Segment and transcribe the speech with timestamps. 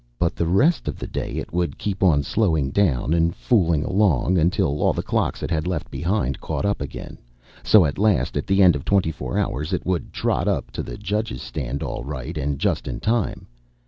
[0.17, 4.35] But the rest of the day it would keep on slowing down and fooling along
[4.39, 7.19] until all the clocks it had left behind caught up again.
[7.61, 10.81] So at last, at the end of twenty four hours, it would trot up to
[10.81, 13.45] the judges' stand all right and just in time.